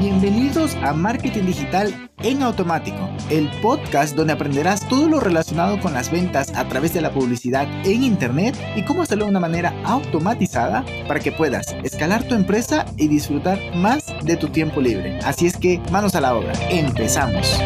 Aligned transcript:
Bienvenidos 0.00 0.76
a 0.76 0.94
Marketing 0.94 1.42
Digital 1.44 2.10
en 2.22 2.42
Automático, 2.42 3.10
el 3.28 3.50
podcast 3.60 4.16
donde 4.16 4.32
aprenderás 4.32 4.88
todo 4.88 5.10
lo 5.10 5.20
relacionado 5.20 5.78
con 5.78 5.92
las 5.92 6.10
ventas 6.10 6.54
a 6.56 6.66
través 6.66 6.94
de 6.94 7.02
la 7.02 7.12
publicidad 7.12 7.68
en 7.84 8.02
Internet 8.02 8.56
y 8.76 8.82
cómo 8.86 9.02
hacerlo 9.02 9.26
de 9.26 9.32
una 9.32 9.40
manera 9.40 9.78
automatizada 9.84 10.86
para 11.06 11.20
que 11.20 11.32
puedas 11.32 11.76
escalar 11.84 12.26
tu 12.26 12.34
empresa 12.34 12.86
y 12.96 13.08
disfrutar 13.08 13.58
más 13.76 14.06
de 14.24 14.38
tu 14.38 14.48
tiempo 14.48 14.80
libre. 14.80 15.18
Así 15.18 15.46
es 15.46 15.58
que 15.58 15.82
manos 15.92 16.14
a 16.14 16.22
la 16.22 16.34
obra, 16.34 16.54
empezamos. 16.70 17.60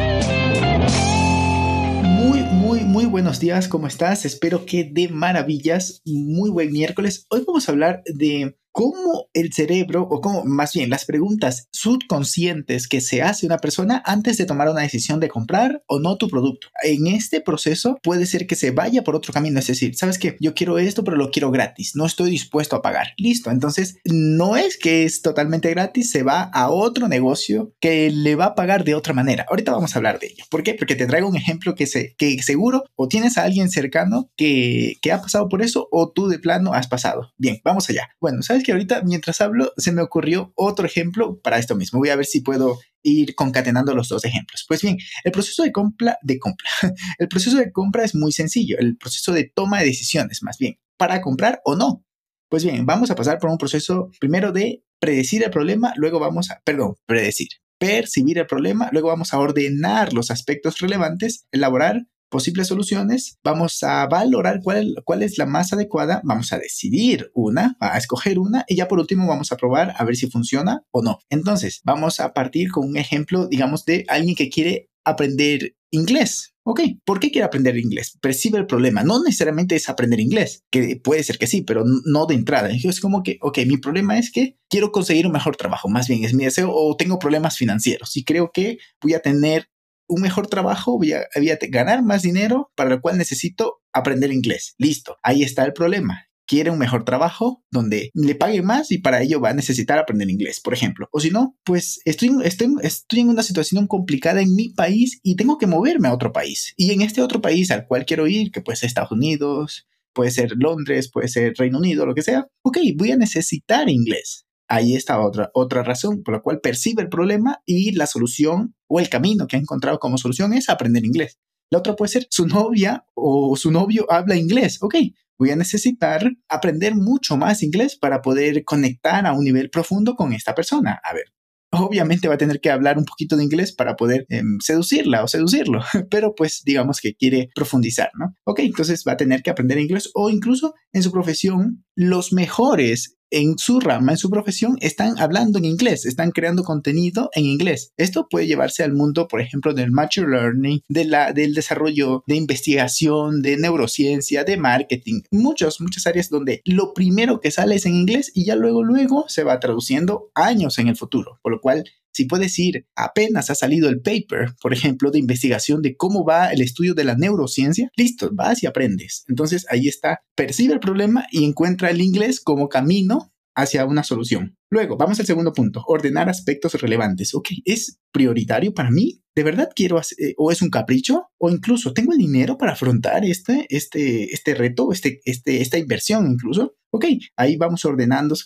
Muy, 2.03 2.41
muy, 2.41 2.81
muy 2.81 3.05
buenos 3.05 3.39
días, 3.39 3.69
¿cómo 3.69 3.87
estás? 3.87 4.25
Espero 4.25 4.67
que 4.67 4.83
de 4.83 5.09
maravillas, 5.09 6.03
muy 6.05 6.51
buen 6.51 6.73
miércoles. 6.73 7.29
Hoy 7.31 7.45
vamos 7.47 7.69
a 7.69 7.73
hablar 7.73 8.03
de 8.07 8.59
cómo 8.75 9.29
el 9.35 9.53
cerebro, 9.53 10.03
o 10.03 10.21
cómo 10.21 10.45
más 10.45 10.73
bien 10.73 10.91
las 10.91 11.05
preguntas 11.05 11.69
subconscientes 11.71 12.89
que 12.89 13.01
se 13.01 13.23
hace 13.23 13.47
una 13.47 13.59
persona 13.59 14.03
antes 14.05 14.37
de 14.37 14.47
tomar 14.47 14.69
una 14.69 14.81
decisión 14.81 15.21
de 15.21 15.29
comprar 15.29 15.85
o 15.87 16.01
no 16.01 16.17
tu 16.17 16.29
producto. 16.29 16.67
En 16.83 17.07
este 17.07 17.41
proceso 17.41 18.01
puede 18.03 18.27
ser 18.27 18.49
que 18.49 18.57
se 18.57 18.73
vaya 18.73 19.05
por 19.05 19.15
otro 19.15 19.33
camino, 19.33 19.61
es 19.61 19.69
decir, 19.69 19.95
sabes 19.95 20.19
que 20.19 20.37
yo 20.41 20.55
quiero 20.55 20.79
esto, 20.79 21.05
pero 21.05 21.17
lo 21.17 21.31
quiero 21.31 21.53
gratis, 21.53 21.93
no 21.95 22.05
estoy 22.05 22.31
dispuesto 22.31 22.75
a 22.75 22.83
pagar. 22.83 23.15
Listo, 23.17 23.53
entonces 23.53 23.99
no 24.05 24.57
es 24.57 24.77
que 24.77 25.05
es 25.05 25.23
totalmente 25.23 25.71
gratis, 25.71 26.11
se 26.11 26.25
va 26.25 26.43
a 26.43 26.69
otro 26.69 27.07
negocio 27.07 27.73
que 27.79 28.11
le 28.11 28.35
va 28.35 28.47
a 28.47 28.55
pagar 28.57 28.83
de 28.83 28.97
otra 28.97 29.15
manera. 29.15 29.47
Ahorita 29.49 29.71
vamos 29.71 29.95
a 29.95 30.01
hablar 30.01 30.19
de 30.19 30.27
ello. 30.27 30.45
¿Por 30.51 30.65
qué? 30.65 30.75
Porque 30.75 30.97
te 30.97 31.07
traigo 31.07 31.29
un 31.29 31.37
ejemplo 31.37 31.77
que, 31.77 31.87
se, 31.87 32.17
que 32.19 32.43
seguro 32.43 32.83
o 32.97 33.07
tienes 33.07 33.39
a 33.39 33.45
alguien 33.45 33.71
cercano 33.71 34.33
que, 34.37 34.97
que 35.01 35.13
ha 35.13 35.23
pasado 35.23 35.49
por 35.49 35.63
eso 35.63 35.87
o 35.93 36.11
tú 36.11 36.27
de 36.27 36.41
plano 36.41 36.75
has 36.75 36.89
pasado. 36.89 37.33
Bien, 37.39 37.61
vamos 37.63 37.89
allá. 37.89 38.09
Bueno, 38.21 38.43
¿sabes 38.43 38.64
que 38.65 38.73
ahorita 38.73 39.03
mientras 39.03 39.41
hablo 39.41 39.73
se 39.77 39.93
me 39.93 40.03
ocurrió 40.03 40.53
otro 40.57 40.87
ejemplo 40.87 41.39
para 41.41 41.59
esto 41.59 41.77
mismo. 41.77 42.01
Voy 42.01 42.09
a 42.09 42.17
ver 42.17 42.27
si 42.27 42.41
puedo 42.41 42.81
ir 43.05 43.37
concatenando 43.37 43.95
los 43.95 44.09
dos 44.09 44.25
ejemplos. 44.25 44.65
Pues 44.67 44.83
bien, 44.83 44.99
el 45.23 45.31
proceso 45.31 45.63
de 45.63 45.71
compra, 45.71 46.19
de 46.23 46.41
compra, 46.41 46.69
el 47.19 47.29
proceso 47.29 47.57
de 47.59 47.71
compra 47.71 48.03
es 48.05 48.17
muy 48.17 48.33
sencillo, 48.33 48.77
el 48.79 48.97
proceso 48.97 49.33
de 49.33 49.45
toma 49.55 49.79
de 49.79 49.87
decisiones 49.87 50.43
más 50.43 50.59
bien, 50.59 50.81
para 50.97 51.21
comprar 51.21 51.61
o 51.65 51.77
no. 51.77 52.05
Pues 52.49 52.65
bien, 52.65 52.87
vamos 52.87 53.11
a 53.11 53.15
pasar 53.15 53.39
por 53.39 53.51
un 53.51 53.59
proceso 53.59 54.11
primero 54.19 54.51
de 54.51 54.83
predecir 54.99 55.45
el 55.45 55.51
problema, 55.51 55.93
luego 55.97 56.19
vamos 56.19 56.51
a, 56.51 56.61
perdón, 56.65 56.95
predecir, 57.07 57.49
percibir 57.79 58.39
el 58.39 58.47
problema, 58.47 58.89
luego 58.93 59.09
vamos 59.09 59.35
a 59.35 59.39
ordenar 59.39 60.13
los 60.13 60.31
aspectos 60.31 60.79
relevantes, 60.81 61.47
elaborar 61.53 62.07
posibles 62.35 62.67
soluciones, 62.67 63.39
vamos 63.45 63.81
a 63.85 64.09
valorar 64.09 64.59
cuál, 64.61 64.97
cuál 65.05 65.23
es 65.23 65.39
la 65.39 65.47
más 65.47 65.73
adecuada, 65.73 66.21
vamos 66.25 66.53
a 66.53 66.59
decidir 66.59 67.31
una, 67.33 67.77
a 67.79 67.97
escoger 67.97 68.41
una 68.41 68.65
y 68.67 68.75
ya 68.75 68.89
por 68.89 68.99
último 68.99 69.29
vamos 69.29 69.53
a 69.53 69.57
probar 69.57 69.95
a 69.97 70.05
ver 70.05 70.17
si 70.17 70.29
funciona 70.29 70.83
o 70.91 71.01
no. 71.01 71.21
Entonces, 71.31 71.81
vamos 71.85 72.19
a 72.19 72.33
partir 72.33 72.73
con 72.73 72.89
un 72.89 72.97
ejemplo, 72.97 73.47
digamos, 73.47 73.85
de 73.85 74.05
alguien 74.09 74.35
que 74.35 74.51
quiere 74.51 74.91
aprender 75.05 75.77
inglés. 75.93 76.55
Ok, 76.65 76.81
¿por 77.05 77.21
qué 77.21 77.31
quiere 77.31 77.45
aprender 77.45 77.77
inglés? 77.77 78.19
Percibe 78.21 78.59
el 78.59 78.67
problema. 78.67 79.05
No 79.05 79.23
necesariamente 79.23 79.77
es 79.77 79.89
aprender 79.89 80.19
inglés, 80.19 80.65
que 80.73 80.97
puede 80.97 81.23
ser 81.23 81.39
que 81.39 81.47
sí, 81.47 81.63
pero 81.63 81.85
no 81.85 82.27
de 82.27 82.35
entrada. 82.35 82.71
Es 82.71 83.01
como 83.01 83.23
que, 83.23 83.39
ok, 83.43 83.59
mi 83.69 83.77
problema 83.77 84.19
es 84.19 84.33
que 84.33 84.57
quiero 84.69 84.91
conseguir 84.91 85.27
un 85.29 85.33
mejor 85.35 85.55
trabajo, 85.55 85.89
más 85.89 86.09
bien 86.09 86.25
es 86.25 86.35
mi 86.35 86.47
deseo 86.47 86.73
o 86.75 86.97
tengo 86.97 87.21
problemas 87.21 87.57
financieros 87.57 88.17
y 88.17 88.25
creo 88.25 88.51
que 88.53 88.79
voy 89.01 89.15
a 89.15 89.21
tener 89.21 89.69
un 90.07 90.23
mejor 90.23 90.47
trabajo, 90.49 90.99
voy 90.99 91.13
a, 91.13 91.27
ganar 91.69 92.03
más 92.03 92.23
dinero, 92.23 92.71
para 92.75 92.91
lo 92.91 93.01
cual 93.01 93.19
necesito 93.19 93.81
aprender 93.93 94.33
inglés. 94.33 94.75
Listo, 94.79 95.17
ahí 95.23 95.43
está 95.43 95.65
el 95.65 95.73
problema 95.73 96.27
quiere 96.47 96.71
un 96.71 96.79
mejor 96.79 97.05
trabajo 97.05 97.65
donde 97.71 98.11
le 98.13 98.35
pague 98.35 98.63
más 98.63 98.93
y 98.93 98.99
para 98.99 99.23
ello 99.23 99.41
va 99.41 99.51
a 99.51 99.55
necesitar 99.55 99.99
aprender 99.99 100.29
inglés, 100.29 100.61
por 100.61 100.75
ejemplo. 100.75 101.09
O 101.11 101.21
si 101.21 101.31
no, 101.31 101.57
pues 101.65 102.01
estoy, 102.05 102.31
estoy, 102.45 102.75
estoy, 102.83 103.21
en 103.21 103.31
una 103.31 103.43
situación 103.43 103.87
complicada 103.87 104.43
en 104.43 104.55
mi 104.55 104.71
país 104.71 105.21
y 105.23 105.37
tengo 105.37 105.59
que 105.59 105.67
moverme 105.67 106.09
a 106.09 106.15
otro 106.15 106.33
país. 106.33 106.75
Y 106.77 106.93
en 106.93 107.03
este 107.03 107.23
otro 107.23 107.41
país 107.41 107.71
al 107.71 107.87
cual 107.87 108.05
quiero 108.05 108.27
ir, 108.27 108.51
que 108.51 108.61
puede 108.61 108.77
ser 108.77 108.89
Estados 108.89 109.13
Unidos, 109.13 109.89
puede 110.13 110.31
ser 110.31 110.53
Londres, 110.57 111.11
puede 111.11 111.29
ser 111.29 111.55
Reino 111.57 111.79
Unido, 111.79 112.07
lo 112.07 112.15
que 112.15 112.23
sea, 112.23 112.47
ok, 112.63 112.79
voy 112.97 113.13
a 113.13 113.17
necesitar 113.17 113.89
inglés 113.89 114.45
ahí 114.75 114.95
está 114.95 115.21
otra, 115.21 115.51
otra 115.55 115.83
razón 115.83 116.23
por 116.23 116.35
la 116.35 116.41
cual 116.41 116.61
percibe 116.61 117.03
el 117.03 117.09
problema 117.09 117.63
y 117.65 117.93
la 117.93 118.07
solución 118.07 118.75
o 118.89 119.01
el 119.01 119.09
camino 119.09 119.47
que 119.47 119.57
ha 119.57 119.61
encontrado 119.61 119.99
como 119.99 120.19
solución 120.19 120.53
es 120.53 120.69
aprender 120.69 121.05
inglés. 121.05 121.39
La 121.71 121.79
otra 121.79 121.97
puede 121.97 122.13
ser 122.13 122.27
su 122.31 122.47
novia 122.47 123.07
o 123.15 123.57
su 123.57 123.71
novio 123.71 124.07
habla 124.11 124.37
inglés. 124.37 124.79
Ok, 124.83 124.97
voy 125.39 125.51
a 125.51 125.57
necesitar 125.57 126.31
aprender 126.49 126.95
mucho 126.95 127.37
más 127.37 127.63
inglés 127.63 127.97
para 127.97 128.23
poder 128.23 128.65
conectar 128.65 129.27
a 129.27 129.33
un 129.33 129.45
nivel 129.45 129.71
profundo 129.71 130.15
con 130.15 130.33
esta 130.33 130.55
persona. 130.55 131.01
A 131.03 131.15
ver, 131.15 131.25
obviamente 131.71 132.29
va 132.29 132.35
a 132.35 132.39
tener 132.39 132.61
que 132.61 132.71
hablar 132.71 132.99
un 132.99 133.05
poquito 133.05 133.37
de 133.37 133.45
inglés 133.45 133.73
para 133.73 133.97
poder 133.97 134.27
em, 134.29 134.59
seducirla 134.61 135.23
o 135.25 135.29
seducirlo, 135.29 135.83
pero 136.11 136.35
pues 136.35 136.63
digamos 136.65 137.01
que 137.01 137.15
quiere 137.15 137.49
profundizar, 137.55 138.11
¿no? 138.19 138.35
Ok, 138.45 138.61
entonces 138.61 139.05
va 139.07 139.13
a 139.13 139.17
tener 139.17 139.43
que 139.43 139.51
aprender 139.51 139.79
inglés 139.79 140.11
o 140.15 140.31
incluso 140.31 140.75
en 140.93 141.03
su 141.03 141.13
profesión 141.13 141.85
los 141.95 142.33
mejores 142.33 143.17
en 143.35 143.59
su 143.59 143.81
rama, 143.81 144.13
en 144.13 144.19
su 144.19 144.31
profesión, 144.31 144.77
están 144.81 145.19
hablando 145.19 145.59
en 145.59 145.65
inglés, 145.65 146.07
están 146.07 146.31
creando 146.31 146.63
contenido 146.63 147.31
en 147.35 147.45
inglés. 147.45 147.93
Esto 147.97 148.29
puede 148.31 148.47
llevarse 148.47 148.85
al 148.85 148.93
mundo, 148.93 149.27
por 149.27 149.41
ejemplo, 149.41 149.75
del 149.75 149.91
machine 149.91 150.29
learning, 150.29 150.81
de 150.89 151.05
la, 151.05 151.33
del 151.33 151.55
desarrollo 151.55 152.23
de 152.27 152.37
investigación, 152.37 153.43
de 153.43 153.57
neurociencia, 153.57 154.45
de 154.45 154.57
marketing, 154.57 155.23
muchas, 155.31 155.81
muchas 155.81 156.07
áreas 156.07 156.31
donde 156.31 156.63
lo 156.65 156.95
primero 156.95 157.41
que 157.41 157.51
sale 157.51 157.75
es 157.75 157.87
en 157.87 157.95
inglés 157.95 158.31
y 158.35 158.45
ya 158.45 158.55
luego, 158.55 158.85
luego 158.85 159.25
se 159.29 159.43
va 159.43 159.59
traduciendo 159.59 160.31
años 160.35 160.79
en 160.79 160.89
el 160.89 160.97
futuro, 160.97 161.41
por 161.43 161.53
lo 161.53 161.61
cual 161.61 161.85
si 162.15 162.27
puedes 162.27 162.59
ir, 162.59 162.87
apenas 162.95 163.51
ha 163.51 163.55
salido 163.55 163.89
el 163.89 164.01
paper, 164.01 164.55
por 164.63 164.73
ejemplo, 164.73 165.11
de 165.11 165.19
investigación 165.19 165.83
de 165.83 165.97
cómo 165.97 166.25
va 166.25 166.53
el 166.53 166.61
estudio 166.61 166.95
de 166.95 167.05
la 167.05 167.17
neurociencia, 167.17 167.91
listo, 167.97 168.31
vas 168.33 168.63
y 168.63 168.67
aprendes. 168.67 169.25
Entonces 169.29 169.67
ahí 169.69 169.89
está, 169.89 170.21
percibe 170.37 170.75
el 170.75 170.81
problema 170.81 171.27
y 171.31 171.45
encuentra 171.45 171.91
el 171.91 172.01
inglés 172.01 172.41
como 172.41 172.69
camino 172.69 173.33
hacia 173.57 173.85
una 173.85 174.03
solución. 174.03 174.57
Luego, 174.71 174.97
vamos 174.97 175.21
al 175.21 175.27
segundo 175.27 175.53
punto, 175.53 175.85
ordenar 175.87 176.29
aspectos 176.29 176.75
relevantes. 176.75 177.35
Ok, 177.35 177.49
¿es 177.65 178.01
prioritario 178.13 178.75
para 178.75 178.91
mí? 178.91 179.23
¿De 179.37 179.45
verdad 179.45 179.71
quiero 179.75 179.99
hacer, 179.99 180.19
eh, 180.21 180.35
o 180.37 180.51
es 180.51 180.63
un 180.63 180.71
capricho? 180.71 181.29
O 181.39 181.51
incluso, 181.51 181.93
¿tengo 181.93 182.13
el 182.13 182.19
dinero 182.19 182.59
para 182.59 182.73
afrontar 182.73 183.25
este, 183.25 183.67
este, 183.71 184.33
este 184.35 184.55
reto, 184.55 184.93
este, 184.93 185.21
este, 185.25 185.61
esta 185.61 185.79
inversión 185.79 186.31
incluso? 186.31 186.75
Ok, 186.91 187.07
ahí 187.37 187.57
vamos 187.57 187.85
ordenando 187.85 188.37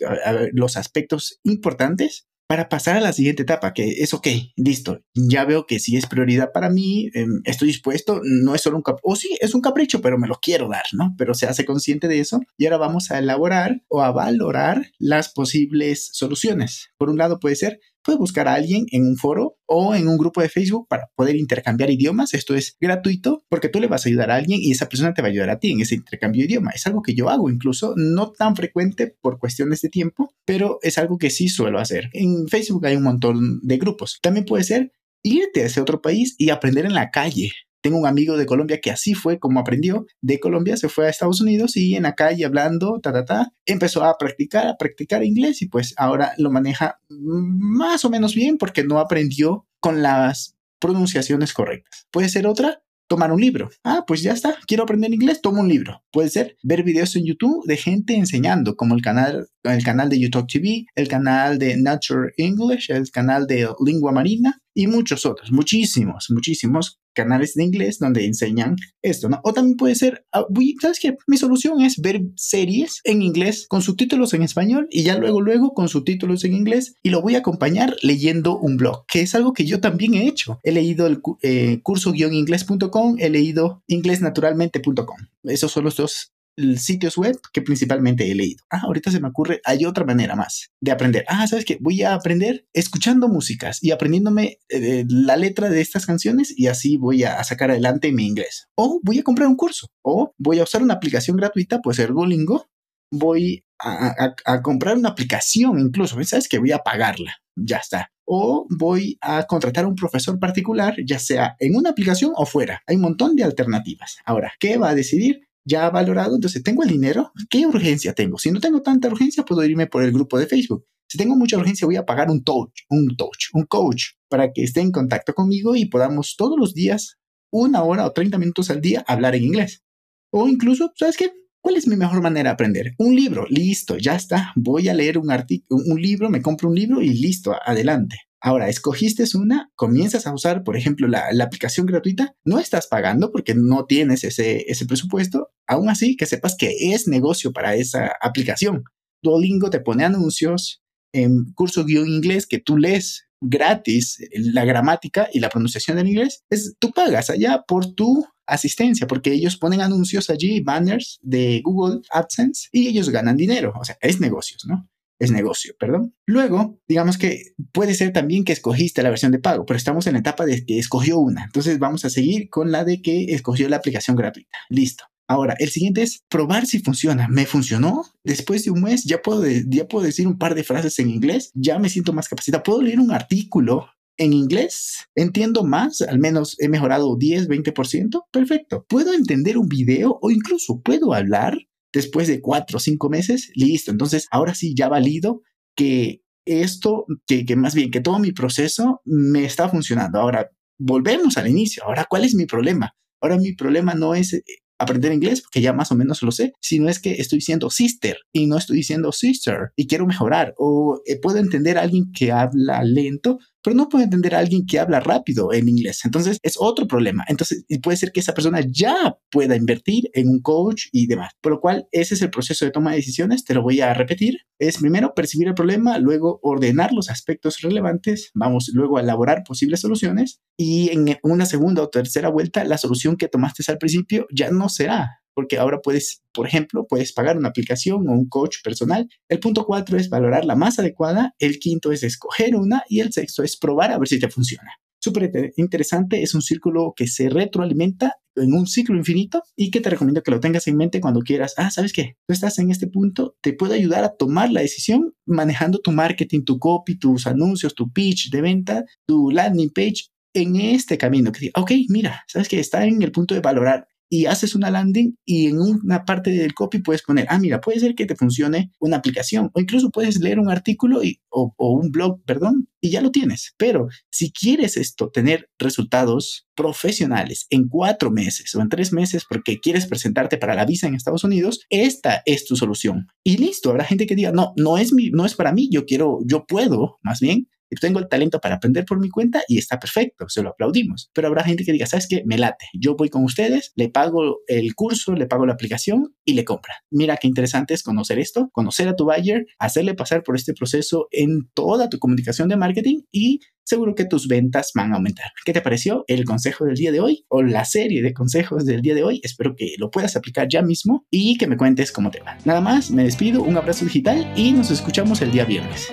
los 0.52 0.76
aspectos 0.78 1.38
importantes 1.44 2.27
para 2.48 2.70
pasar 2.70 2.96
a 2.96 3.00
la 3.00 3.12
siguiente 3.12 3.42
etapa, 3.42 3.74
que 3.74 4.02
es, 4.02 4.14
ok, 4.14 4.26
listo, 4.56 5.02
ya 5.14 5.44
veo 5.44 5.66
que 5.66 5.78
si 5.78 5.96
es 5.96 6.06
prioridad 6.06 6.50
para 6.50 6.70
mí, 6.70 7.10
em, 7.12 7.42
estoy 7.44 7.68
dispuesto, 7.68 8.22
no 8.24 8.54
es 8.54 8.62
solo 8.62 8.78
un 8.78 8.82
capricho, 8.82 9.02
o 9.04 9.16
sí, 9.16 9.36
es 9.40 9.54
un 9.54 9.60
capricho, 9.60 10.00
pero 10.00 10.18
me 10.18 10.26
lo 10.26 10.36
quiero 10.40 10.66
dar, 10.68 10.84
¿no? 10.92 11.14
Pero 11.18 11.34
se 11.34 11.46
hace 11.46 11.66
consciente 11.66 12.08
de 12.08 12.20
eso 12.20 12.40
y 12.56 12.64
ahora 12.64 12.78
vamos 12.78 13.10
a 13.10 13.18
elaborar 13.18 13.82
o 13.88 14.02
a 14.02 14.12
valorar 14.12 14.90
las 14.98 15.28
posibles 15.28 16.08
soluciones. 16.12 16.88
Por 16.96 17.10
un 17.10 17.18
lado 17.18 17.38
puede 17.38 17.54
ser, 17.54 17.80
puedes 18.08 18.20
buscar 18.20 18.48
a 18.48 18.54
alguien 18.54 18.86
en 18.90 19.06
un 19.06 19.18
foro 19.18 19.58
o 19.66 19.94
en 19.94 20.08
un 20.08 20.16
grupo 20.16 20.40
de 20.40 20.48
Facebook 20.48 20.88
para 20.88 21.10
poder 21.14 21.36
intercambiar 21.36 21.90
idiomas. 21.90 22.32
Esto 22.32 22.54
es 22.54 22.74
gratuito 22.80 23.44
porque 23.50 23.68
tú 23.68 23.80
le 23.80 23.86
vas 23.86 24.06
a 24.06 24.08
ayudar 24.08 24.30
a 24.30 24.36
alguien 24.36 24.60
y 24.62 24.70
esa 24.70 24.88
persona 24.88 25.12
te 25.12 25.20
va 25.20 25.28
a 25.28 25.30
ayudar 25.30 25.50
a 25.50 25.58
ti 25.58 25.72
en 25.72 25.82
ese 25.82 25.96
intercambio 25.96 26.40
de 26.40 26.46
idioma. 26.46 26.70
Es 26.70 26.86
algo 26.86 27.02
que 27.02 27.14
yo 27.14 27.28
hago 27.28 27.50
incluso, 27.50 27.92
no 27.96 28.32
tan 28.32 28.56
frecuente 28.56 29.14
por 29.20 29.38
cuestiones 29.38 29.82
de 29.82 29.90
tiempo, 29.90 30.32
pero 30.46 30.78
es 30.80 30.96
algo 30.96 31.18
que 31.18 31.28
sí 31.28 31.50
suelo 31.50 31.78
hacer. 31.80 32.08
En 32.14 32.48
Facebook 32.48 32.86
hay 32.86 32.96
un 32.96 33.02
montón 33.02 33.60
de 33.60 33.76
grupos. 33.76 34.20
También 34.22 34.46
puede 34.46 34.64
ser 34.64 34.90
irte 35.22 35.62
a 35.62 35.66
ese 35.66 35.82
otro 35.82 36.00
país 36.00 36.34
y 36.38 36.48
aprender 36.48 36.86
en 36.86 36.94
la 36.94 37.10
calle. 37.10 37.52
Tengo 37.80 37.98
un 37.98 38.06
amigo 38.06 38.36
de 38.36 38.46
Colombia 38.46 38.80
que 38.80 38.90
así 38.90 39.14
fue 39.14 39.38
como 39.38 39.60
aprendió. 39.60 40.06
De 40.20 40.40
Colombia 40.40 40.76
se 40.76 40.88
fue 40.88 41.06
a 41.06 41.10
Estados 41.10 41.40
Unidos 41.40 41.76
y 41.76 41.94
en 41.94 42.04
la 42.04 42.14
calle 42.14 42.44
hablando, 42.44 43.00
ta, 43.00 43.12
ta, 43.12 43.24
ta, 43.24 43.52
empezó 43.66 44.04
a 44.04 44.16
practicar, 44.18 44.66
a 44.66 44.76
practicar 44.76 45.24
inglés 45.24 45.62
y 45.62 45.68
pues 45.68 45.94
ahora 45.96 46.32
lo 46.38 46.50
maneja 46.50 47.00
más 47.08 48.04
o 48.04 48.10
menos 48.10 48.34
bien 48.34 48.58
porque 48.58 48.84
no 48.84 48.98
aprendió 48.98 49.66
con 49.80 50.02
las 50.02 50.56
pronunciaciones 50.80 51.52
correctas. 51.52 52.06
Puede 52.10 52.28
ser 52.28 52.46
otra, 52.46 52.82
tomar 53.08 53.32
un 53.32 53.40
libro. 53.40 53.70
Ah, 53.82 54.04
pues 54.06 54.22
ya 54.22 54.32
está, 54.32 54.56
quiero 54.66 54.84
aprender 54.84 55.12
inglés, 55.12 55.40
tomo 55.40 55.60
un 55.60 55.68
libro. 55.68 56.02
Puede 56.12 56.28
ser 56.28 56.56
ver 56.62 56.84
videos 56.84 57.16
en 57.16 57.24
YouTube 57.24 57.66
de 57.66 57.76
gente 57.76 58.14
enseñando, 58.14 58.76
como 58.76 58.94
el 58.94 59.02
canal, 59.02 59.48
el 59.64 59.82
canal 59.82 60.08
de 60.08 60.20
YouTube 60.20 60.46
TV, 60.46 60.84
el 60.94 61.08
canal 61.08 61.58
de 61.58 61.76
Nature 61.76 62.32
English, 62.36 62.90
el 62.90 63.10
canal 63.10 63.46
de 63.46 63.68
Lingua 63.84 64.12
Marina 64.12 64.60
y 64.74 64.86
muchos 64.86 65.26
otros, 65.26 65.50
muchísimos, 65.50 66.26
muchísimos 66.30 66.97
canales 67.18 67.54
de 67.54 67.64
inglés 67.64 67.98
donde 67.98 68.24
enseñan 68.24 68.76
esto, 69.02 69.28
¿no? 69.28 69.40
O 69.42 69.52
también 69.52 69.76
puede 69.76 69.96
ser, 69.96 70.24
ah, 70.32 70.46
¿sabes 70.80 71.00
qué? 71.00 71.16
Mi 71.26 71.36
solución 71.36 71.80
es 71.80 72.00
ver 72.00 72.20
series 72.36 73.00
en 73.02 73.22
inglés 73.22 73.66
con 73.68 73.82
subtítulos 73.82 74.34
en 74.34 74.44
español 74.44 74.86
y 74.88 75.02
ya 75.02 75.18
luego, 75.18 75.40
luego 75.40 75.74
con 75.74 75.88
subtítulos 75.88 76.44
en 76.44 76.54
inglés 76.54 76.94
y 77.02 77.10
lo 77.10 77.20
voy 77.20 77.34
a 77.34 77.38
acompañar 77.38 77.96
leyendo 78.02 78.56
un 78.56 78.76
blog, 78.76 79.04
que 79.06 79.22
es 79.22 79.34
algo 79.34 79.52
que 79.52 79.66
yo 79.66 79.80
también 79.80 80.14
he 80.14 80.28
hecho. 80.28 80.60
He 80.62 80.70
leído 80.70 81.08
el 81.08 81.20
eh, 81.42 81.80
curso-inglés.com, 81.82 83.16
he 83.18 83.30
leído 83.30 83.82
inglesnaturalmente.com. 83.88 85.16
Esos 85.42 85.72
son 85.72 85.84
los 85.84 85.96
dos 85.96 86.32
sitios 86.78 87.16
web 87.16 87.38
que 87.52 87.62
principalmente 87.62 88.30
he 88.30 88.34
leído. 88.34 88.64
Ah, 88.70 88.80
ahorita 88.84 89.10
se 89.10 89.20
me 89.20 89.28
ocurre, 89.28 89.60
hay 89.64 89.84
otra 89.84 90.04
manera 90.04 90.36
más 90.36 90.70
de 90.80 90.90
aprender. 90.90 91.24
Ah, 91.28 91.46
¿sabes 91.46 91.64
qué? 91.64 91.78
Voy 91.80 92.02
a 92.02 92.14
aprender 92.14 92.66
escuchando 92.72 93.28
músicas 93.28 93.82
y 93.82 93.90
aprendiéndome 93.90 94.58
eh, 94.68 95.04
la 95.08 95.36
letra 95.36 95.70
de 95.70 95.80
estas 95.80 96.06
canciones 96.06 96.52
y 96.56 96.66
así 96.66 96.96
voy 96.96 97.24
a 97.24 97.42
sacar 97.44 97.70
adelante 97.70 98.12
mi 98.12 98.26
inglés. 98.26 98.68
O 98.76 99.00
voy 99.02 99.18
a 99.18 99.22
comprar 99.22 99.48
un 99.48 99.56
curso 99.56 99.88
o 100.02 100.34
voy 100.38 100.58
a 100.58 100.64
usar 100.64 100.82
una 100.82 100.94
aplicación 100.94 101.36
gratuita, 101.36 101.80
puede 101.80 101.96
ser 101.96 102.10
Duolingo. 102.10 102.66
Voy 103.10 103.64
a, 103.78 104.34
a 104.44 104.62
comprar 104.62 104.98
una 104.98 105.08
aplicación 105.08 105.78
incluso, 105.78 106.22
¿sabes 106.24 106.48
que 106.48 106.58
Voy 106.58 106.72
a 106.72 106.78
pagarla, 106.78 107.36
ya 107.56 107.78
está 107.78 108.10
o 108.28 108.66
voy 108.68 109.18
a 109.22 109.44
contratar 109.44 109.84
a 109.86 109.88
un 109.88 109.94
profesor 109.94 110.38
particular, 110.38 110.94
ya 111.04 111.18
sea 111.18 111.56
en 111.58 111.74
una 111.74 111.90
aplicación 111.90 112.32
o 112.36 112.44
fuera. 112.44 112.82
Hay 112.86 112.96
un 112.96 113.02
montón 113.02 113.34
de 113.34 113.42
alternativas. 113.42 114.18
Ahora, 114.26 114.52
¿qué 114.60 114.76
va 114.76 114.90
a 114.90 114.94
decidir? 114.94 115.47
Ya 115.68 115.90
valorado, 115.90 116.36
entonces 116.36 116.62
tengo 116.62 116.82
el 116.82 116.88
dinero, 116.88 117.30
¿qué 117.50 117.66
urgencia 117.66 118.14
tengo? 118.14 118.38
Si 118.38 118.50
no 118.50 118.58
tengo 118.58 118.80
tanta 118.80 119.08
urgencia, 119.08 119.44
puedo 119.44 119.62
irme 119.62 119.86
por 119.86 120.02
el 120.02 120.12
grupo 120.12 120.38
de 120.38 120.46
Facebook. 120.46 120.86
Si 121.06 121.18
tengo 121.18 121.36
mucha 121.36 121.58
urgencia, 121.58 121.86
voy 121.86 121.96
a 121.96 122.06
pagar 122.06 122.30
un 122.30 122.42
coach, 122.42 122.84
un 122.88 123.14
coach, 123.14 123.48
un 123.52 123.64
coach 123.66 124.04
para 124.30 124.50
que 124.50 124.62
esté 124.62 124.80
en 124.80 124.92
contacto 124.92 125.34
conmigo 125.34 125.76
y 125.76 125.84
podamos 125.84 126.36
todos 126.38 126.58
los 126.58 126.72
días, 126.72 127.18
una 127.52 127.82
hora 127.82 128.06
o 128.06 128.12
30 128.12 128.38
minutos 128.38 128.70
al 128.70 128.80
día, 128.80 129.04
hablar 129.06 129.34
en 129.34 129.44
inglés. 129.44 129.82
O 130.30 130.48
incluso, 130.48 130.90
¿sabes 130.96 131.18
qué? 131.18 131.32
¿Cuál 131.68 131.76
es 131.76 131.86
mi 131.86 131.96
mejor 131.96 132.22
manera 132.22 132.48
de 132.48 132.54
aprender? 132.54 132.94
Un 132.96 133.14
libro, 133.14 133.44
listo, 133.50 133.98
ya 133.98 134.16
está. 134.16 134.54
Voy 134.56 134.88
a 134.88 134.94
leer 134.94 135.18
un, 135.18 135.28
un 135.68 136.00
libro, 136.00 136.30
me 136.30 136.40
compro 136.40 136.70
un 136.70 136.74
libro 136.74 137.02
y 137.02 137.10
listo, 137.10 137.54
adelante. 137.62 138.16
Ahora, 138.40 138.70
escogiste 138.70 139.24
una, 139.34 139.70
comienzas 139.74 140.26
a 140.26 140.32
usar, 140.32 140.64
por 140.64 140.78
ejemplo, 140.78 141.06
la, 141.08 141.28
aplicación 141.42 141.84
gratuita, 141.84 142.34
no 142.42 142.58
estás 142.58 142.86
pagando 142.86 143.30
porque 143.30 143.54
no 143.54 143.84
tienes 143.84 144.24
ese, 144.24 144.64
presupuesto, 144.86 145.50
aún 145.66 145.90
así 145.90 146.16
que 146.16 146.24
sepas 146.24 146.56
que 146.56 146.94
es 146.94 147.06
negocio 147.06 147.52
para 147.52 147.74
esa 147.74 148.12
aplicación. 148.22 148.84
Duolingo 149.22 149.68
te 149.68 149.80
pone 149.80 150.06
anuncios 150.06 150.82
en 151.12 151.52
curso 151.52 151.84
guion 151.84 152.08
inglés 152.08 152.46
que 152.46 152.60
tú 152.60 152.78
lees 152.78 153.27
gratis 153.40 154.18
la 154.32 154.64
gramática 154.64 155.28
y 155.32 155.40
la 155.40 155.48
pronunciación 155.48 155.96
del 155.96 156.08
inglés, 156.08 156.44
es, 156.50 156.74
tú 156.78 156.90
pagas 156.92 157.30
allá 157.30 157.64
por 157.66 157.94
tu 157.94 158.26
asistencia, 158.46 159.06
porque 159.06 159.32
ellos 159.32 159.56
ponen 159.56 159.80
anuncios 159.80 160.30
allí, 160.30 160.60
banners 160.60 161.18
de 161.22 161.60
Google 161.62 162.00
AdSense 162.10 162.68
y 162.72 162.88
ellos 162.88 163.10
ganan 163.10 163.36
dinero, 163.36 163.72
o 163.78 163.84
sea, 163.84 163.96
es 164.00 164.20
negocios, 164.20 164.64
¿no? 164.66 164.88
Es 165.20 165.32
negocio, 165.32 165.74
perdón. 165.78 166.14
Luego, 166.26 166.80
digamos 166.86 167.18
que 167.18 167.54
puede 167.72 167.94
ser 167.94 168.12
también 168.12 168.44
que 168.44 168.52
escogiste 168.52 169.02
la 169.02 169.10
versión 169.10 169.32
de 169.32 169.40
pago, 169.40 169.66
pero 169.66 169.76
estamos 169.76 170.06
en 170.06 170.12
la 170.12 170.20
etapa 170.20 170.46
de 170.46 170.64
que 170.64 170.78
escogió 170.78 171.18
una. 171.18 171.44
Entonces 171.44 171.80
vamos 171.80 172.04
a 172.04 172.10
seguir 172.10 172.48
con 172.48 172.70
la 172.70 172.84
de 172.84 173.02
que 173.02 173.34
escogió 173.34 173.68
la 173.68 173.76
aplicación 173.76 174.16
gratuita. 174.16 174.58
Listo. 174.68 175.04
Ahora, 175.28 175.54
el 175.58 175.68
siguiente 175.68 176.02
es 176.02 176.24
probar 176.30 176.66
si 176.66 176.80
funciona. 176.80 177.28
¿Me 177.28 177.44
funcionó? 177.44 178.04
Después 178.24 178.64
de 178.64 178.70
un 178.70 178.82
mes 178.82 179.04
ya 179.04 179.20
puedo, 179.20 179.44
ya 179.46 179.86
puedo 179.86 180.06
decir 180.06 180.26
un 180.26 180.38
par 180.38 180.54
de 180.54 180.64
frases 180.64 180.98
en 180.98 181.10
inglés, 181.10 181.52
ya 181.54 181.78
me 181.78 181.90
siento 181.90 182.14
más 182.14 182.28
capacitado. 182.28 182.62
Puedo 182.62 182.80
leer 182.80 182.98
un 182.98 183.12
artículo 183.12 183.88
en 184.16 184.32
inglés, 184.32 185.06
entiendo 185.14 185.64
más, 185.64 186.00
al 186.00 186.18
menos 186.18 186.56
he 186.58 186.68
mejorado 186.68 187.14
10, 187.16 187.48
20%, 187.48 188.24
perfecto. 188.32 188.86
Puedo 188.88 189.12
entender 189.12 189.58
un 189.58 189.68
video 189.68 190.18
o 190.22 190.30
incluso 190.30 190.80
puedo 190.80 191.12
hablar 191.12 191.56
después 191.92 192.26
de 192.26 192.40
cuatro 192.40 192.78
o 192.78 192.80
cinco 192.80 193.10
meses, 193.10 193.50
listo. 193.54 193.90
Entonces, 193.90 194.26
ahora 194.30 194.54
sí, 194.54 194.74
ya 194.74 194.88
valido 194.88 195.42
que 195.76 196.22
esto, 196.46 197.04
que, 197.26 197.44
que 197.44 197.54
más 197.54 197.74
bien 197.74 197.90
que 197.90 198.00
todo 198.00 198.18
mi 198.18 198.32
proceso 198.32 199.02
me 199.04 199.44
está 199.44 199.68
funcionando. 199.68 200.18
Ahora, 200.18 200.50
volvemos 200.78 201.36
al 201.36 201.48
inicio. 201.48 201.84
Ahora, 201.84 202.06
¿cuál 202.08 202.24
es 202.24 202.34
mi 202.34 202.46
problema? 202.46 202.94
Ahora 203.20 203.36
mi 203.36 203.52
problema 203.52 203.94
no 203.94 204.14
es 204.14 204.42
aprender 204.78 205.12
inglés, 205.12 205.42
porque 205.42 205.60
ya 205.60 205.72
más 205.72 205.90
o 205.92 205.94
menos 205.94 206.22
lo 206.22 206.30
sé, 206.30 206.52
sino 206.60 206.88
es 206.88 207.00
que 207.00 207.12
estoy 207.14 207.40
siendo 207.40 207.70
sister 207.70 208.18
y 208.32 208.46
no 208.46 208.56
estoy 208.56 208.76
diciendo 208.76 209.12
sister 209.12 209.72
y 209.76 209.86
quiero 209.86 210.06
mejorar 210.06 210.54
o 210.56 211.00
eh, 211.06 211.18
puedo 211.20 211.38
entender 211.38 211.78
a 211.78 211.82
alguien 211.82 212.12
que 212.12 212.32
habla 212.32 212.82
lento, 212.84 213.38
pero 213.62 213.76
no 213.76 213.88
puedo 213.88 214.04
entender 214.04 214.34
a 214.34 214.38
alguien 214.38 214.66
que 214.66 214.78
habla 214.78 215.00
rápido 215.00 215.52
en 215.52 215.68
inglés. 215.68 216.00
Entonces 216.04 216.38
es 216.42 216.56
otro 216.58 216.86
problema. 216.86 217.24
Entonces 217.28 217.64
puede 217.82 217.96
ser 217.96 218.12
que 218.12 218.20
esa 218.20 218.34
persona 218.34 218.60
ya 218.66 219.16
pueda 219.30 219.56
invertir 219.56 220.10
en 220.14 220.28
un 220.28 220.40
coach 220.40 220.86
y 220.92 221.06
demás. 221.06 221.32
Por 221.40 221.52
lo 221.52 221.60
cual 221.60 221.86
ese 221.92 222.14
es 222.14 222.22
el 222.22 222.30
proceso 222.30 222.64
de 222.64 222.70
toma 222.70 222.90
de 222.90 222.96
decisiones. 222.96 223.44
Te 223.44 223.54
lo 223.54 223.62
voy 223.62 223.80
a 223.80 223.92
repetir. 223.94 224.38
Es 224.58 224.78
primero 224.78 225.14
percibir 225.14 225.48
el 225.48 225.54
problema, 225.54 225.98
luego 225.98 226.40
ordenar 226.42 226.92
los 226.92 227.10
aspectos 227.10 227.60
relevantes, 227.60 228.30
vamos 228.34 228.70
luego 228.72 228.98
a 228.98 229.02
elaborar 229.02 229.44
posibles 229.44 229.80
soluciones 229.80 230.40
y 230.56 230.90
en 230.90 231.16
una 231.22 231.46
segunda 231.46 231.82
o 231.82 231.88
tercera 231.88 232.28
vuelta 232.28 232.64
la 232.64 232.78
solución 232.78 233.16
que 233.16 233.28
tomaste 233.28 233.58
al 233.68 233.78
principio 233.78 234.26
ya 234.32 234.50
no 234.50 234.68
será 234.68 235.20
porque 235.38 235.56
ahora 235.56 235.78
puedes, 235.80 236.24
por 236.34 236.48
ejemplo, 236.48 236.88
puedes 236.88 237.12
pagar 237.12 237.38
una 237.38 237.50
aplicación 237.50 238.08
o 238.08 238.12
un 238.12 238.28
coach 238.28 238.56
personal. 238.64 239.08
El 239.28 239.38
punto 239.38 239.64
cuatro 239.64 239.96
es 239.96 240.08
valorar 240.08 240.44
la 240.44 240.56
más 240.56 240.80
adecuada, 240.80 241.36
el 241.38 241.60
quinto 241.60 241.92
es 241.92 242.02
escoger 242.02 242.56
una 242.56 242.82
y 242.88 242.98
el 242.98 243.12
sexto 243.12 243.44
es 243.44 243.56
probar 243.56 243.92
a 243.92 243.98
ver 243.98 244.08
si 244.08 244.18
te 244.18 244.28
funciona. 244.28 244.68
Súper 244.98 245.52
interesante, 245.56 246.24
es 246.24 246.34
un 246.34 246.42
círculo 246.42 246.92
que 246.96 247.06
se 247.06 247.28
retroalimenta 247.28 248.16
en 248.34 248.52
un 248.52 248.66
ciclo 248.66 248.96
infinito 248.96 249.44
y 249.54 249.70
que 249.70 249.80
te 249.80 249.90
recomiendo 249.90 250.24
que 250.24 250.32
lo 250.32 250.40
tengas 250.40 250.66
en 250.66 250.76
mente 250.76 251.00
cuando 251.00 251.20
quieras, 251.20 251.54
ah, 251.56 251.70
¿sabes 251.70 251.92
qué? 251.92 252.16
Tú 252.26 252.32
estás 252.32 252.58
en 252.58 252.72
este 252.72 252.88
punto, 252.88 253.36
te 253.40 253.52
puede 253.52 253.76
ayudar 253.76 254.02
a 254.02 254.16
tomar 254.16 254.50
la 254.50 254.62
decisión 254.62 255.14
manejando 255.24 255.78
tu 255.78 255.92
marketing, 255.92 256.42
tu 256.42 256.58
copy, 256.58 256.98
tus 256.98 257.28
anuncios, 257.28 257.76
tu 257.76 257.92
pitch 257.92 258.30
de 258.30 258.40
venta, 258.40 258.84
tu 259.06 259.30
landing 259.30 259.70
page 259.70 260.08
en 260.34 260.56
este 260.56 260.98
camino. 260.98 261.32
Que, 261.32 261.50
ok, 261.54 261.72
mira, 261.88 262.24
¿sabes 262.26 262.48
qué? 262.48 262.60
Está 262.60 262.84
en 262.84 263.02
el 263.02 263.12
punto 263.12 263.34
de 263.34 263.40
valorar 263.40 263.87
y 264.08 264.26
haces 264.26 264.54
una 264.54 264.70
landing 264.70 265.16
y 265.24 265.48
en 265.48 265.60
una 265.60 266.04
parte 266.04 266.30
del 266.30 266.54
copy 266.54 266.78
puedes 266.78 267.02
poner, 267.02 267.26
ah, 267.28 267.38
mira, 267.38 267.60
puede 267.60 267.80
ser 267.80 267.94
que 267.94 268.06
te 268.06 268.16
funcione 268.16 268.72
una 268.78 268.96
aplicación 268.96 269.50
o 269.52 269.60
incluso 269.60 269.90
puedes 269.90 270.20
leer 270.20 270.38
un 270.38 270.50
artículo 270.50 271.02
y, 271.04 271.20
o, 271.30 271.52
un 271.58 271.90
blog, 271.90 272.22
perdón, 272.24 272.68
y 272.80 272.90
ya 272.90 273.00
lo 273.00 273.10
tienes. 273.10 273.54
Pero 273.56 273.88
si 274.10 274.32
quieres 274.32 274.76
esto, 274.76 275.10
tener 275.10 275.50
resultados 275.58 276.46
profesionales 276.54 277.46
en 277.50 277.68
cuatro 277.68 278.10
meses 278.10 278.54
o 278.54 278.60
en 278.60 278.68
tres 278.68 278.92
meses 278.92 279.24
porque 279.28 279.58
quieres 279.58 279.86
presentarte 279.86 280.38
para 280.38 280.54
la 280.54 280.64
visa 280.64 280.86
en 280.86 280.94
Estados 280.94 281.24
Unidos, 281.24 281.60
esta 281.70 282.22
es 282.24 282.46
tu 282.46 282.56
solución. 282.56 283.08
Y 283.22 283.36
listo, 283.36 283.70
habrá 283.70 283.84
gente 283.84 284.06
que 284.06 284.16
diga, 284.16 284.32
no, 284.32 284.52
no 284.56 284.78
es, 284.78 284.92
mi, 284.92 285.10
no 285.10 285.26
es 285.26 285.34
para 285.34 285.52
mí, 285.52 285.68
yo 285.70 285.84
quiero, 285.84 286.18
yo 286.24 286.46
puedo, 286.46 286.98
más 287.02 287.20
bien, 287.20 287.48
tengo 287.76 287.98
el 287.98 288.08
talento 288.08 288.40
para 288.40 288.56
aprender 288.56 288.84
por 288.84 289.00
mi 289.00 289.08
cuenta 289.08 289.42
y 289.48 289.58
está 289.58 289.78
perfecto, 289.78 290.28
se 290.28 290.42
lo 290.42 290.50
aplaudimos. 290.50 291.10
Pero 291.12 291.28
habrá 291.28 291.44
gente 291.44 291.64
que 291.64 291.72
diga, 291.72 291.86
¿sabes 291.86 292.06
qué? 292.08 292.22
Me 292.24 292.38
late, 292.38 292.66
yo 292.74 292.96
voy 292.96 293.08
con 293.08 293.24
ustedes, 293.24 293.72
le 293.76 293.88
pago 293.88 294.38
el 294.46 294.74
curso, 294.74 295.14
le 295.14 295.26
pago 295.26 295.46
la 295.46 295.52
aplicación 295.52 296.14
y 296.24 296.34
le 296.34 296.44
compra. 296.44 296.74
Mira 296.90 297.16
qué 297.16 297.26
interesante 297.26 297.74
es 297.74 297.82
conocer 297.82 298.18
esto, 298.18 298.50
conocer 298.52 298.88
a 298.88 298.96
tu 298.96 299.04
buyer, 299.04 299.46
hacerle 299.58 299.94
pasar 299.94 300.22
por 300.22 300.36
este 300.36 300.54
proceso 300.54 301.08
en 301.10 301.48
toda 301.54 301.88
tu 301.88 301.98
comunicación 301.98 302.48
de 302.48 302.56
marketing 302.56 303.02
y 303.12 303.40
seguro 303.68 303.94
que 303.94 304.06
tus 304.06 304.28
ventas 304.28 304.70
van 304.74 304.92
a 304.92 304.96
aumentar. 304.96 305.26
¿Qué 305.44 305.52
te 305.52 305.60
pareció 305.60 306.04
el 306.08 306.24
consejo 306.24 306.64
del 306.64 306.74
día 306.74 306.90
de 306.90 307.00
hoy 307.00 307.24
o 307.28 307.42
la 307.42 307.64
serie 307.64 308.02
de 308.02 308.14
consejos 308.14 308.64
del 308.64 308.80
día 308.80 308.94
de 308.94 309.04
hoy? 309.04 309.20
Espero 309.22 309.54
que 309.54 309.74
lo 309.78 309.90
puedas 309.90 310.16
aplicar 310.16 310.48
ya 310.50 310.62
mismo 310.62 311.06
y 311.10 311.36
que 311.36 311.46
me 311.46 311.56
cuentes 311.56 311.92
cómo 311.92 312.10
te 312.10 312.20
va. 312.20 312.38
Nada 312.44 312.60
más, 312.60 312.90
me 312.90 313.04
despido, 313.04 313.42
un 313.42 313.56
abrazo 313.56 313.84
digital 313.84 314.32
y 314.36 314.52
nos 314.52 314.70
escuchamos 314.70 315.20
el 315.20 315.30
día 315.30 315.44
viernes. 315.44 315.92